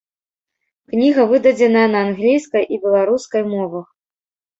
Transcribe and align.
Кніга 0.93 1.25
выдадзеная 1.31 1.83
на 1.95 1.99
англійскай 2.05 2.63
і 2.77 2.79
беларускай 2.87 3.41
мовах. 3.53 3.85